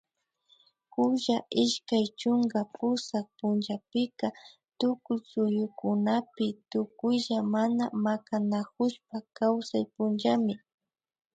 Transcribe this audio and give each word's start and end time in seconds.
kulla 0.93 1.37
ishkay 1.63 2.05
chunka 2.19 2.61
pusak 2.75 3.25
punllapika 3.37 4.27
tukuy 4.79 5.19
suyukunapi 5.31 6.45
tukuylla 6.71 7.39
mana 7.53 7.83
makanakushpa 8.05 9.17
kawsay 9.37 9.85
punllami 9.93 10.53